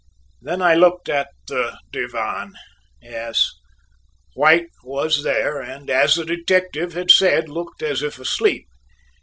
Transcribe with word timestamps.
Then 0.41 0.63
I 0.63 0.73
looked 0.73 1.09
at 1.09 1.27
the 1.47 1.77
divan. 1.91 2.53
Yes, 3.03 3.51
White 4.33 4.69
was 4.83 5.21
there, 5.21 5.61
and, 5.61 5.91
as 5.91 6.15
the 6.15 6.25
detective 6.25 6.93
had 6.93 7.11
said, 7.11 7.47
looked 7.49 7.83
as 7.83 8.01
if 8.01 8.17
asleep. 8.17 8.65